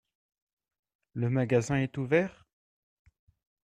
[1.13, 2.47] Le magasin est ouvert?